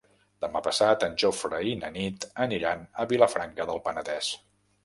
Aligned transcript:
Demà 0.45 0.61
passat 0.67 1.05
en 1.07 1.13
Jofre 1.25 1.59
i 1.71 1.75
na 1.83 1.93
Nit 1.97 2.27
aniran 2.49 2.83
a 3.05 3.09
Vilafranca 3.15 3.71
del 3.73 3.87
Penedès. 3.91 4.33